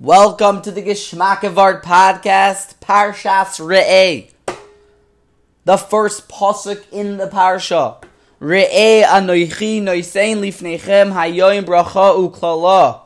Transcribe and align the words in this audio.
Welcome 0.00 0.60
to 0.62 0.72
the 0.72 0.82
Geschmackevart 0.82 1.84
podcast, 1.84 2.80
Parshas 2.80 3.60
Re'eh. 3.60 4.28
The 5.64 5.76
first 5.76 6.28
posuk 6.28 6.84
in 6.90 7.16
the 7.16 7.28
parsha. 7.28 8.02
Re'eh 8.40 9.04
anoichi 9.04 9.80
noisein 9.80 10.38
lifnechem 10.38 11.12
hayoim 11.12 11.62
bracha 11.64 12.12
uklala. 12.12 13.02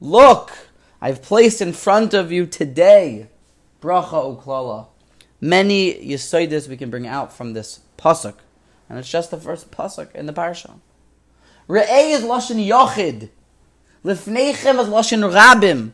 Look, 0.00 0.52
I've 1.00 1.20
placed 1.20 1.60
in 1.60 1.72
front 1.72 2.14
of 2.14 2.30
you 2.30 2.46
today 2.46 3.26
bracha 3.82 4.40
uklala. 4.40 4.86
Many 5.40 5.94
yisoides 5.94 6.68
we 6.68 6.76
can 6.76 6.90
bring 6.90 7.08
out 7.08 7.32
from 7.32 7.54
this 7.54 7.80
pasuk, 7.98 8.36
and 8.88 9.00
it's 9.00 9.10
just 9.10 9.32
the 9.32 9.36
first 9.36 9.72
pasuk 9.72 10.14
in 10.14 10.26
the 10.26 10.32
parsha. 10.32 10.78
Re'eh 11.68 12.12
is 12.12 12.22
lashon 12.22 12.64
yochid. 12.64 13.30
Lifnechem 14.04 14.78
is 14.78 14.88
lashon 14.88 15.28
rabim. 15.28 15.90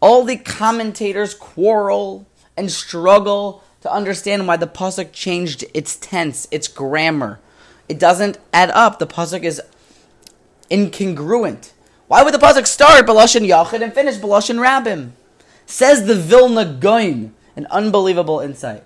All 0.00 0.24
the 0.24 0.36
commentators 0.36 1.34
quarrel 1.34 2.26
and 2.56 2.70
struggle 2.70 3.62
to 3.80 3.92
understand 3.92 4.46
why 4.46 4.56
the 4.56 4.66
pasuk 4.66 5.12
changed 5.12 5.64
its 5.74 5.96
tense, 5.96 6.46
its 6.50 6.68
grammar. 6.68 7.40
It 7.88 7.98
doesn't 7.98 8.38
add 8.52 8.70
up. 8.70 8.98
The 8.98 9.06
pasuk 9.06 9.42
is 9.42 9.60
incongruent. 10.70 11.72
Why 12.06 12.22
would 12.22 12.34
the 12.34 12.38
pasuk 12.38 12.66
start 12.66 13.06
Baloshin 13.06 13.46
Yachid 13.46 13.82
and 13.82 13.92
finish 13.92 14.16
Baloshin 14.16 14.58
Rabim? 14.58 15.10
Says 15.66 16.06
the 16.06 16.14
Vilna 16.14 16.64
Gaon, 16.64 17.34
an 17.56 17.66
unbelievable 17.70 18.40
insight. 18.40 18.84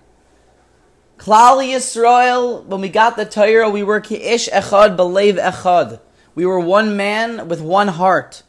Klal 1.19 1.65
Yisrael, 1.65 2.65
when 2.65 2.81
we 2.81 2.89
got 2.89 3.17
the 3.17 3.25
Torah, 3.25 3.71
we 3.71 3.85
were 3.85 4.01
Ki'ish 4.01 4.49
Echad 4.51 4.97
Belev 4.97 5.39
Echad. 5.41 6.01
We 6.35 6.45
were 6.45 6.59
one 6.59 6.97
man 6.97 7.47
with 7.49 7.61
one 7.61 7.89
heart. 7.89 8.43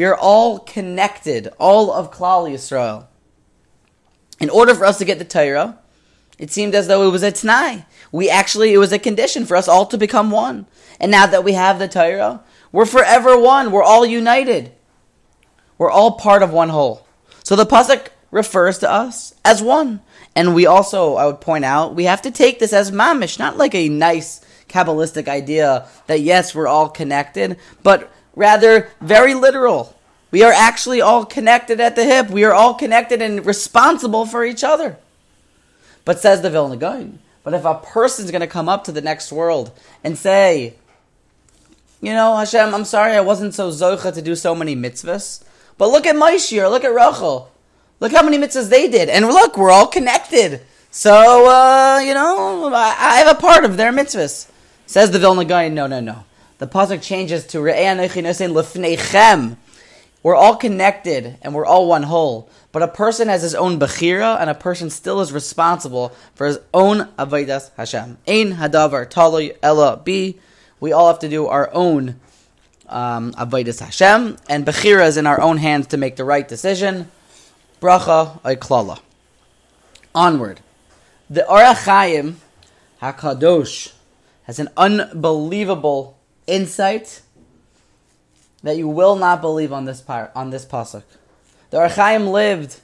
We 0.00 0.06
are 0.06 0.16
all 0.16 0.60
connected, 0.60 1.48
all 1.58 1.92
of 1.92 2.10
Klal 2.10 2.50
Yisrael. 2.50 3.06
In 4.40 4.48
order 4.48 4.74
for 4.74 4.86
us 4.86 4.96
to 4.96 5.04
get 5.04 5.18
the 5.18 5.26
Torah, 5.26 5.78
it 6.38 6.50
seemed 6.50 6.74
as 6.74 6.88
though 6.88 7.06
it 7.06 7.12
was 7.12 7.22
a 7.22 7.30
t'nai. 7.30 7.84
We 8.10 8.30
actually, 8.30 8.72
it 8.72 8.78
was 8.78 8.92
a 8.92 8.98
condition 8.98 9.44
for 9.44 9.58
us 9.58 9.68
all 9.68 9.84
to 9.84 9.98
become 9.98 10.30
one. 10.30 10.64
And 10.98 11.10
now 11.10 11.26
that 11.26 11.44
we 11.44 11.52
have 11.52 11.78
the 11.78 11.86
Torah, 11.86 12.42
we're 12.72 12.86
forever 12.86 13.38
one. 13.38 13.72
We're 13.72 13.82
all 13.82 14.06
united. 14.06 14.72
We're 15.76 15.90
all 15.90 16.12
part 16.12 16.42
of 16.42 16.50
one 16.50 16.70
whole. 16.70 17.06
So 17.44 17.54
the 17.54 17.66
pasuk 17.66 18.06
refers 18.30 18.78
to 18.78 18.90
us 18.90 19.34
as 19.44 19.62
one. 19.62 20.00
And 20.34 20.54
we 20.54 20.64
also, 20.64 21.16
I 21.16 21.26
would 21.26 21.42
point 21.42 21.66
out, 21.66 21.94
we 21.94 22.04
have 22.04 22.22
to 22.22 22.30
take 22.30 22.58
this 22.58 22.72
as 22.72 22.90
mamish, 22.90 23.38
not 23.38 23.58
like 23.58 23.74
a 23.74 23.90
nice 23.90 24.40
Kabbalistic 24.66 25.28
idea 25.28 25.86
that 26.06 26.20
yes, 26.20 26.54
we're 26.54 26.68
all 26.68 26.88
connected, 26.88 27.58
but 27.82 28.10
rather 28.34 28.88
very 29.00 29.34
literal. 29.34 29.96
We 30.30 30.42
are 30.42 30.52
actually 30.52 31.00
all 31.00 31.24
connected 31.24 31.80
at 31.80 31.96
the 31.96 32.04
hip. 32.04 32.30
We 32.30 32.44
are 32.44 32.52
all 32.52 32.74
connected 32.74 33.20
and 33.20 33.44
responsible 33.44 34.26
for 34.26 34.44
each 34.44 34.62
other. 34.62 34.96
But 36.04 36.20
says 36.20 36.42
the 36.42 36.50
Vilna 36.50 36.76
Gaon, 36.76 37.18
but 37.42 37.54
if 37.54 37.64
a 37.64 37.74
person's 37.74 38.30
going 38.30 38.40
to 38.40 38.46
come 38.46 38.68
up 38.68 38.84
to 38.84 38.92
the 38.92 39.00
next 39.00 39.32
world 39.32 39.70
and 40.02 40.16
say, 40.16 40.74
you 42.00 42.12
know, 42.12 42.36
Hashem, 42.36 42.74
I'm 42.74 42.84
sorry 42.84 43.12
I 43.12 43.20
wasn't 43.20 43.54
so 43.54 43.70
zocha 43.70 44.14
to 44.14 44.22
do 44.22 44.34
so 44.34 44.54
many 44.54 44.74
mitzvahs, 44.74 45.42
but 45.76 45.90
look 45.90 46.06
at 46.06 46.16
Moshe 46.16 46.70
look 46.70 46.84
at 46.84 46.94
Rachel. 46.94 47.50
Look 48.00 48.12
how 48.12 48.22
many 48.22 48.38
mitzvahs 48.38 48.70
they 48.70 48.88
did. 48.88 49.10
And 49.10 49.26
look, 49.26 49.58
we're 49.58 49.70
all 49.70 49.86
connected. 49.86 50.62
So, 50.90 51.48
uh, 51.48 51.98
you 51.98 52.14
know, 52.14 52.72
I, 52.72 52.96
I 52.98 53.18
have 53.18 53.36
a 53.36 53.38
part 53.38 53.64
of 53.64 53.76
their 53.76 53.92
mitzvahs. 53.92 54.50
Says 54.86 55.10
the 55.10 55.18
Vilna 55.18 55.44
Gaon, 55.44 55.74
no, 55.74 55.86
no, 55.86 56.00
no. 56.00 56.24
The 56.60 56.66
pasuk 56.66 57.00
changes 57.00 57.46
to 57.46 57.58
lefnechem. 57.58 59.56
We're 60.22 60.34
all 60.34 60.56
connected 60.56 61.38
and 61.40 61.54
we're 61.54 61.64
all 61.64 61.88
one 61.88 62.02
whole. 62.02 62.50
But 62.70 62.82
a 62.82 62.88
person 62.88 63.28
has 63.28 63.40
his 63.40 63.54
own 63.54 63.80
bechira, 63.80 64.38
and 64.38 64.50
a 64.50 64.54
person 64.54 64.90
still 64.90 65.22
is 65.22 65.32
responsible 65.32 66.14
for 66.34 66.46
his 66.46 66.58
own 66.74 67.08
avodas 67.18 67.70
Hashem. 67.78 68.18
Ein 68.28 68.56
hadavar 68.56 69.10
taloy 69.10 69.56
ella 69.62 69.96
bi. 69.96 70.34
We 70.80 70.92
all 70.92 71.08
have 71.08 71.20
to 71.20 71.30
do 71.30 71.46
our 71.46 71.70
own 71.72 72.20
um, 72.90 73.32
avodas 73.32 73.80
Hashem, 73.80 74.36
and 74.46 74.66
bechira 74.66 75.06
is 75.06 75.16
in 75.16 75.26
our 75.26 75.40
own 75.40 75.56
hands 75.56 75.86
to 75.88 75.96
make 75.96 76.16
the 76.16 76.24
right 76.24 76.46
decision. 76.46 77.10
Bracha 77.80 78.38
klala. 78.58 79.00
Onward. 80.14 80.60
The 81.30 81.46
Ohr 81.48 81.74
HaChaim 81.74 82.34
Hakadosh 83.00 83.94
has 84.42 84.58
an 84.58 84.68
unbelievable 84.76 86.18
insight 86.50 87.22
that 88.62 88.76
you 88.76 88.88
will 88.88 89.16
not 89.16 89.40
believe 89.40 89.72
on 89.72 89.84
this 89.84 90.00
par- 90.00 90.30
on 90.34 90.50
this 90.50 90.64
pasuk. 90.64 91.04
The 91.70 91.78
Ohr 91.78 91.88
HaChaim 91.88 92.30
lived 92.30 92.80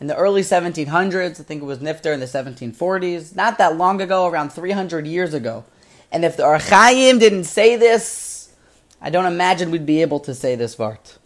in 0.00 0.06
the 0.06 0.16
early 0.16 0.42
1700s. 0.42 1.40
I 1.40 1.42
think 1.44 1.62
it 1.62 1.66
was 1.66 1.78
Nifter 1.78 2.12
in 2.12 2.20
the 2.20 2.26
1740s. 2.26 3.36
Not 3.36 3.58
that 3.58 3.76
long 3.76 4.00
ago, 4.00 4.26
around 4.26 4.50
300 4.50 5.06
years 5.06 5.34
ago. 5.34 5.64
And 6.10 6.24
if 6.24 6.36
the 6.36 6.44
Ohr 6.44 6.58
HaChaim 6.58 7.20
didn't 7.20 7.44
say 7.44 7.76
this, 7.76 8.52
I 9.00 9.10
don't 9.10 9.26
imagine 9.26 9.70
we'd 9.70 9.86
be 9.86 10.02
able 10.02 10.20
to 10.20 10.34
say 10.34 10.54
this 10.54 10.76
vart. 10.76 11.18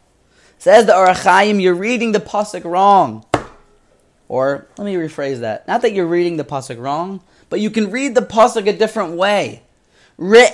Says 0.58 0.86
the 0.86 0.96
Ohr 0.96 1.08
HaChaim, 1.08 1.62
you're 1.62 1.74
reading 1.74 2.12
the 2.12 2.20
pasuk 2.20 2.64
wrong. 2.64 3.24
Or 4.28 4.66
let 4.76 4.84
me 4.84 4.94
rephrase 4.94 5.40
that. 5.40 5.68
Not 5.68 5.82
that 5.82 5.92
you're 5.92 6.06
reading 6.06 6.36
the 6.36 6.44
pasuk 6.44 6.80
wrong, 6.80 7.22
but 7.48 7.60
you 7.60 7.70
can 7.70 7.90
read 7.90 8.14
the 8.14 8.22
pasuk 8.22 8.66
a 8.68 8.72
different 8.72 9.16
way. 9.16 9.62
Who's 10.18 10.48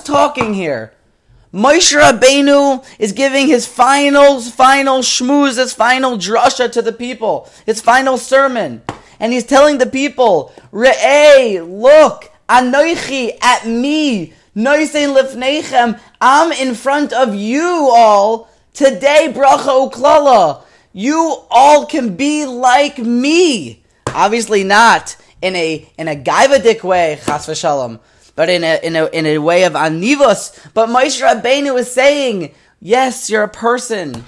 talking 0.00 0.54
here? 0.54 0.92
Moshe 1.52 1.96
Rabbeinu 1.96 2.84
is 2.98 3.12
giving 3.12 3.46
his 3.46 3.68
final, 3.68 4.40
final 4.40 4.98
shmooze, 4.98 5.58
his 5.58 5.72
final 5.72 6.18
drasha 6.18 6.72
to 6.72 6.82
the 6.82 6.92
people, 6.92 7.48
his 7.64 7.80
final 7.80 8.18
sermon. 8.18 8.82
And 9.20 9.32
he's 9.32 9.44
telling 9.44 9.78
the 9.78 9.86
people, 9.86 10.52
Re'ei, 10.72 11.64
look, 11.64 12.32
anoichi, 12.48 13.38
at 13.40 13.68
me, 13.68 14.32
noisein 14.56 15.14
lifneichem, 15.16 16.00
I'm 16.20 16.50
in 16.50 16.74
front 16.74 17.12
of 17.12 17.36
you 17.36 17.92
all, 17.94 18.48
today, 18.72 19.32
bracha 19.32 19.88
uklala. 19.88 20.64
You 20.92 21.44
all 21.48 21.86
can 21.86 22.16
be 22.16 22.44
like 22.44 22.98
me. 22.98 23.83
Obviously 24.24 24.64
not 24.64 25.16
in 25.42 25.56
a 25.56 25.86
in 25.98 26.08
a 26.08 26.16
gaivadik 26.16 26.82
way, 26.82 27.18
chas 27.24 27.46
v'shalom, 27.46 28.00
but 28.36 28.48
in 28.48 28.64
a 28.64 28.80
in 28.82 28.96
a 28.96 29.06
in 29.06 29.26
a 29.26 29.38
way 29.38 29.64
of 29.64 29.72
anivos. 29.72 30.72
But 30.72 30.88
Moshe 30.88 31.20
Rabbeinu 31.20 31.78
is 31.78 31.92
saying, 31.92 32.54
yes, 32.80 33.28
you're 33.28 33.42
a 33.42 33.48
person. 33.48 34.24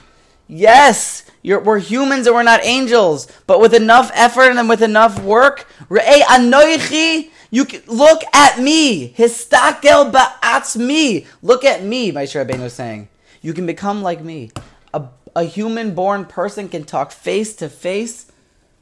Yes, 0.48 1.24
you're, 1.42 1.60
we're 1.60 1.78
humans 1.78 2.26
and 2.26 2.34
we're 2.36 2.42
not 2.42 2.64
angels. 2.64 3.26
But 3.46 3.60
with 3.60 3.74
enough 3.74 4.10
effort 4.14 4.50
and 4.50 4.68
with 4.68 4.82
enough 4.82 5.20
work, 5.22 5.66
you 5.90 7.64
can, 7.64 7.82
look 7.86 8.22
at 8.32 8.60
me. 8.60 9.12
Histakel 9.12 10.12
ba'atz 10.12 10.76
me. 10.76 11.26
Look 11.42 11.64
at 11.64 11.82
me, 11.82 12.12
Moshe 12.12 12.44
Rabbeinu 12.44 12.64
is 12.64 12.74
saying. 12.74 13.08
You 13.42 13.52
can 13.54 13.66
become 13.66 14.02
like 14.02 14.22
me. 14.22 14.50
A, 14.94 15.08
a 15.34 15.44
human 15.44 15.94
born 15.94 16.24
person 16.24 16.68
can 16.68 16.84
talk 16.84 17.10
face 17.10 17.54
to 17.56 17.68
face 17.68 18.26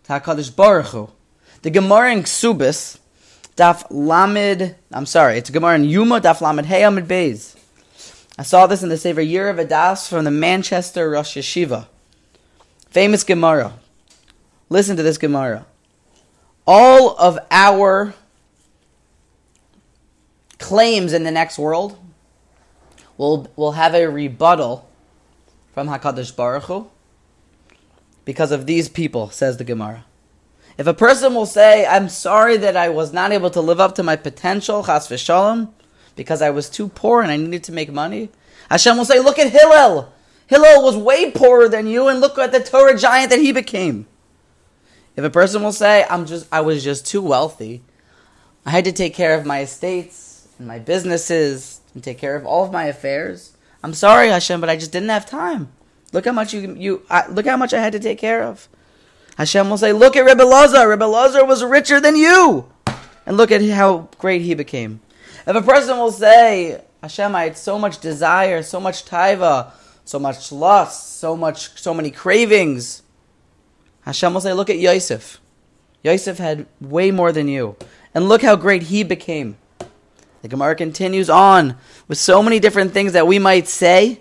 Hakadosh 0.09 0.55
Baruch 0.55 0.87
Hu. 0.87 1.11
The 1.63 1.71
Gemara 1.71 2.13
in 2.13 2.23
Ksubis, 2.23 2.99
Daf 3.57 3.87
Lamed. 3.91 4.75
I'm 4.93 5.07
sorry, 5.07 5.39
it's 5.39 5.51
Gemara 5.51 5.77
in 5.77 5.85
Yuma 5.85 6.21
Daf 6.21 6.41
Lamed 6.41 6.67
Hey 6.67 6.85
Amid 6.85 7.09
Beis. 7.09 7.57
I 8.39 8.43
saw 8.43 8.67
this 8.67 8.83
in 8.83 8.89
the 8.89 8.99
Sefer 8.99 9.21
Year 9.21 9.49
of 9.49 9.57
Adas 9.57 10.09
from 10.09 10.25
the 10.25 10.31
Manchester 10.31 11.09
Rosh 11.09 11.37
Yeshiva. 11.37 11.87
Famous 12.91 13.25
Gemara. 13.25 13.75
Listen 14.69 14.97
to 14.97 15.03
this 15.03 15.19
Gemara. 15.19 15.67
All 16.67 17.17
of 17.17 17.39
our 17.51 18.15
claims 20.59 21.13
in 21.13 21.25
the 21.25 21.31
next 21.31 21.59
world 21.59 21.99
will 23.17 23.49
will 23.57 23.73
have 23.73 23.95
a 23.95 24.07
rebuttal 24.07 24.89
from 25.73 25.89
Hakadosh 25.89 26.35
Baruch 26.35 26.65
Hu 26.65 26.91
because 28.25 28.53
of 28.53 28.67
these 28.67 28.89
people, 28.89 29.31
says 29.31 29.57
the 29.57 29.65
Gemara. 29.65 30.05
If 30.77 30.87
a 30.87 30.95
person 30.95 31.35
will 31.35 31.47
say, 31.47 31.87
I'm 31.87 32.09
sorry 32.09 32.57
that 32.57 32.77
I 32.77 32.89
was 32.89 33.13
not 33.13 33.33
able 33.33 33.51
to 33.51 33.61
live 33.61 33.81
up 33.81 33.95
to 33.97 34.03
my 34.03 34.17
potential, 34.17 34.85
chas 34.85 35.09
v'shalom, 35.09 35.71
because 36.17 36.43
I 36.43 36.51
was 36.51 36.69
too 36.69 36.89
poor 36.89 37.23
and 37.23 37.31
I 37.31 37.37
needed 37.37 37.65
to 37.65 37.73
make 37.73 37.93
money, 37.93 38.31
Hashem 38.71 38.97
will 38.97 39.05
say, 39.05 39.21
look 39.21 39.39
at 39.39 39.53
Hillel. 39.53 40.13
Hillel 40.47 40.83
was 40.83 40.97
way 40.97 41.31
poorer 41.31 41.69
than 41.69 41.87
you 41.87 42.09
and 42.09 42.21
look 42.21 42.39
at 42.39 42.53
the 42.53 42.61
Torah 42.61 42.99
giant 42.99 43.31
that 43.31 43.39
he 43.39 43.53
became. 43.53 44.07
If 45.17 45.25
a 45.25 45.31
person 45.31 45.63
will 45.63 45.73
say, 45.73 46.05
I'm 46.11 46.27
just, 46.27 46.47
I 46.51 46.61
was 46.61 46.83
just 46.83 47.07
too 47.07 47.23
wealthy, 47.23 47.83
I 48.67 48.71
had 48.71 48.85
to 48.85 48.93
take 48.93 49.15
care 49.15 49.39
of 49.39 49.47
my 49.47 49.61
estates 49.61 50.49
and 50.59 50.67
my 50.67 50.79
businesses 50.79 51.81
and 51.95 52.03
take 52.03 52.19
care 52.19 52.35
of 52.35 52.45
all 52.45 52.65
of 52.65 52.73
my 52.73 52.85
affairs. 52.85 53.57
I'm 53.83 53.95
sorry, 53.95 54.29
Hashem, 54.29 54.61
but 54.61 54.71
I 54.71 54.77
just 54.77 54.93
didn't 54.93 55.11
have 55.11 55.27
time. 55.27 55.71
Look 56.15 56.25
how 56.25 56.33
much 56.33 56.55
you 56.55 56.75
you 56.79 57.03
I, 57.11 57.27
look 57.29 57.45
how 57.45 57.59
much 57.59 57.75
I 57.75 57.81
had 57.81 57.93
to 57.93 58.01
take 58.01 58.19
care 58.19 58.43
of. 58.43 58.69
Hashem 59.37 59.69
will 59.69 59.77
say, 59.77 59.93
"Look 59.93 60.17
at 60.17 60.25
Rebbe 60.25 60.45
Lazar. 60.45 60.89
Rebbe 60.89 61.05
Lazar 61.05 61.45
was 61.45 61.63
richer 61.63 62.01
than 62.01 62.17
you, 62.17 62.71
and 63.27 63.37
look 63.37 63.51
at 63.51 63.61
how 63.69 64.09
great 64.19 64.41
he 64.41 64.55
became." 64.55 65.01
If 65.47 65.55
a 65.55 65.61
person 65.61 65.99
will 65.99 66.13
say, 66.13 66.81
Hashem, 67.03 67.35
I 67.35 67.45
had 67.45 67.59
so 67.59 67.79
much 67.79 67.99
desire, 67.99 68.63
so 68.63 68.81
much 68.81 69.05
taiva, 69.05 69.73
so 70.07 70.19
much 70.19 70.51
lust, 70.51 71.19
so 71.19 71.37
much, 71.37 71.79
so 71.79 71.93
many 71.93 72.11
cravings. 72.11 73.03
Hashem 74.03 74.33
will 74.33 74.41
say, 74.41 74.55
look 74.55 74.71
at 74.71 74.79
Yosef. 74.79 75.39
Yosef 76.03 76.39
had 76.39 76.67
way 76.81 77.11
more 77.11 77.31
than 77.31 77.47
you. 77.47 77.77
And 78.15 78.27
look 78.27 78.41
how 78.41 78.57
great 78.57 78.85
he 78.85 79.03
became. 79.03 79.59
The 80.41 80.49
Gemara 80.49 80.77
continues 80.77 81.29
on 81.29 81.77
with 82.09 82.17
so 82.17 82.43
many 82.43 82.59
different 82.59 82.93
things 82.93 83.13
that 83.13 83.27
we 83.27 83.39
might 83.39 83.69
say. 83.69 84.21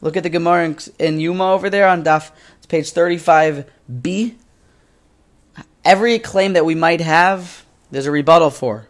Look 0.00 0.16
at 0.16 0.22
the 0.22 0.30
Gemara 0.30 0.66
in, 0.66 0.78
in 0.98 1.20
Yuma 1.20 1.52
over 1.52 1.68
there 1.70 1.88
on 1.88 2.04
Daf, 2.04 2.30
it's 2.56 2.66
page 2.66 2.92
35b. 2.92 4.34
Every 5.84 6.18
claim 6.18 6.52
that 6.52 6.64
we 6.64 6.74
might 6.74 7.00
have, 7.00 7.64
there's 7.90 8.06
a 8.06 8.10
rebuttal 8.10 8.50
for. 8.50 8.86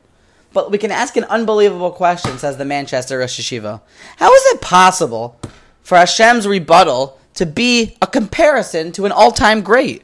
But 0.53 0.71
we 0.71 0.79
can 0.79 0.91
ask 0.91 1.17
an 1.17 1.25
unbelievable 1.25 1.91
question, 1.91 2.39
says 2.39 2.57
the 2.57 2.65
Manchester 2.65 3.19
Rosh 3.19 3.39
Yeshiva. 3.39 3.81
How 4.17 4.33
is 4.33 4.43
it 4.55 4.61
possible 4.61 5.39
for 5.83 5.97
Hashem's 5.97 6.47
rebuttal 6.47 7.19
to 7.35 7.47
be 7.47 7.97
a 8.03 8.07
comparison 8.07 8.93
to 8.93 9.07
an 9.07 9.13
all 9.13 9.31
time 9.31 9.61
great? 9.61 10.03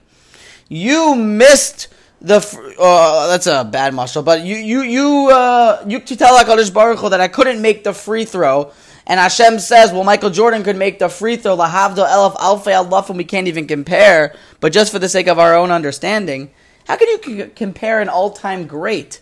You 0.69 1.15
missed 1.15 1.89
the 2.21 2.37
uh, 2.79 3.29
that's 3.29 3.47
a 3.47 3.65
bad 3.65 3.95
muscle, 3.95 4.23
but 4.23 4.45
you 4.45 4.56
you 4.56 4.83
you 4.83 5.29
uh, 5.31 5.85
you 5.87 6.01
to 6.01 6.17
tell 6.17 6.39
Hakadosh 6.39 6.73
Baruch 6.73 6.99
Hu 6.99 7.11
that 7.11 7.21
I 7.21 7.29
couldn't 7.29 7.61
make 7.61 7.85
the 7.85 7.93
free 7.93 8.25
throw, 8.25 8.73
and 9.06 9.21
Hashem 9.21 9.59
says, 9.59 9.93
well, 9.93 10.05
Michael 10.05 10.31
Jordan 10.31 10.62
could 10.62 10.77
make 10.77 10.99
the 10.99 11.09
free 11.09 11.37
throw, 11.37 11.56
lahavdo 11.56 12.06
elf 12.09 12.35
alfei 12.37 12.73
alaf, 12.73 13.09
and 13.09 13.19
we 13.19 13.25
can't 13.25 13.49
even 13.49 13.67
compare. 13.67 14.35
But 14.61 14.73
just 14.73 14.91
for 14.91 14.99
the 14.99 15.09
sake 15.09 15.27
of 15.27 15.39
our 15.39 15.55
own 15.55 15.71
understanding, 15.71 16.51
how 16.87 16.97
can 16.97 17.09
you 17.09 17.21
c- 17.23 17.51
compare 17.55 18.01
an 18.01 18.09
all-time 18.09 18.67
great 18.67 19.21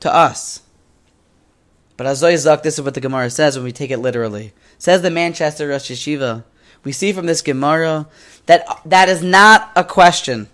to 0.00 0.14
us? 0.14 0.62
But 1.98 2.06
Azoy 2.06 2.36
Zak, 2.38 2.62
this 2.62 2.78
is 2.78 2.84
what 2.84 2.94
the 2.94 3.00
Gemara 3.00 3.28
says 3.28 3.56
when 3.56 3.64
we 3.64 3.72
take 3.72 3.90
it 3.90 3.98
literally. 3.98 4.54
Says 4.78 5.02
the 5.02 5.10
Manchester 5.10 5.68
Rosh 5.68 5.90
Yeshiva. 5.90 6.44
We 6.82 6.92
see 6.92 7.12
from 7.12 7.26
this 7.26 7.42
Gemara 7.42 8.08
that 8.46 8.66
that 8.86 9.10
is 9.10 9.22
not 9.22 9.70
a 9.76 9.84
question. 9.84 10.48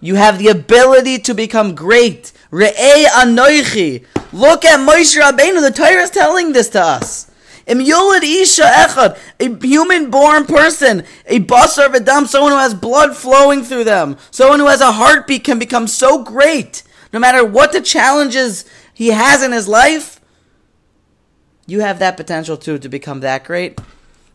You 0.00 0.16
have 0.16 0.38
the 0.38 0.48
ability 0.48 1.20
to 1.20 1.34
become 1.34 1.76
great. 1.76 2.32
Re'ei 2.50 3.04
anoichi. 3.04 4.04
Look 4.32 4.64
at 4.64 4.80
Moshe 4.80 5.16
Rabbeinu. 5.16 5.60
The 5.62 5.70
Torah 5.70 6.02
is 6.02 6.10
telling 6.10 6.52
this 6.52 6.68
to 6.70 6.82
us. 6.82 7.30
Isha 7.66 8.62
echad, 8.62 9.18
a 9.40 9.66
human-born 9.66 10.46
person, 10.46 11.04
a 11.26 11.40
basar 11.40 11.88
v'dam, 11.88 12.26
someone 12.26 12.52
who 12.52 12.58
has 12.58 12.74
blood 12.74 13.16
flowing 13.16 13.62
through 13.62 13.84
them, 13.84 14.16
someone 14.30 14.60
who 14.60 14.66
has 14.66 14.80
a 14.80 14.92
heartbeat 14.92 15.44
can 15.44 15.58
become 15.58 15.86
so 15.86 16.22
great, 16.22 16.82
no 17.12 17.18
matter 17.18 17.44
what 17.44 17.72
the 17.72 17.80
challenges 17.80 18.64
he 18.94 19.08
has 19.08 19.42
in 19.42 19.52
his 19.52 19.66
life. 19.66 20.20
You 21.66 21.80
have 21.80 21.98
that 21.98 22.16
potential 22.16 22.56
too 22.56 22.78
to 22.78 22.88
become 22.88 23.20
that 23.20 23.44
great, 23.44 23.80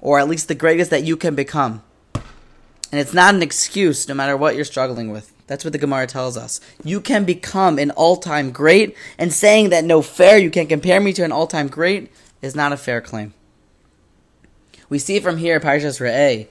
or 0.01 0.19
at 0.19 0.27
least 0.27 0.47
the 0.49 0.55
greatest 0.55 0.91
that 0.91 1.03
you 1.03 1.15
can 1.15 1.33
become. 1.33 1.81
And 2.13 2.99
it's 2.99 3.13
not 3.13 3.33
an 3.33 3.41
excuse, 3.41 4.09
no 4.09 4.13
matter 4.13 4.35
what 4.35 4.55
you're 4.55 4.65
struggling 4.65 5.11
with. 5.11 5.31
That's 5.47 5.63
what 5.63 5.71
the 5.71 5.79
Gemara 5.79 6.07
tells 6.07 6.35
us. 6.35 6.59
You 6.83 6.99
can 6.99 7.23
become 7.23 7.79
an 7.79 7.91
all 7.91 8.17
time 8.17 8.51
great, 8.51 8.97
and 9.17 9.31
saying 9.31 9.69
that 9.69 9.85
no 9.85 10.01
fair, 10.01 10.37
you 10.37 10.49
can't 10.49 10.67
compare 10.67 10.99
me 10.99 11.13
to 11.13 11.23
an 11.23 11.31
all 11.31 11.47
time 11.47 11.69
great, 11.69 12.11
is 12.41 12.55
not 12.55 12.73
a 12.73 12.77
fair 12.77 13.01
claim. 13.01 13.33
We 14.89 14.99
see 14.99 15.19
from 15.19 15.37
here, 15.37 15.59
Parshas 15.59 15.99
Re'eh, 15.99 16.47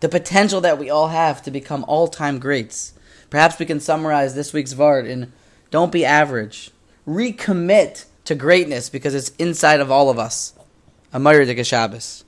the 0.00 0.08
potential 0.08 0.60
that 0.60 0.78
we 0.78 0.90
all 0.90 1.08
have 1.08 1.42
to 1.42 1.50
become 1.50 1.84
all 1.88 2.08
time 2.08 2.38
greats. 2.38 2.92
Perhaps 3.30 3.58
we 3.58 3.66
can 3.66 3.80
summarize 3.80 4.34
this 4.34 4.52
week's 4.52 4.72
Vard 4.72 5.06
in 5.06 5.32
Don't 5.70 5.90
be 5.92 6.04
average. 6.04 6.70
Recommit 7.06 8.04
to 8.24 8.34
greatness 8.34 8.88
because 8.88 9.14
it's 9.14 9.30
inside 9.30 9.80
of 9.80 9.90
all 9.90 10.10
of 10.10 10.18
us. 10.18 10.54
Amir 11.12 11.64
Shabbos. 11.64 12.24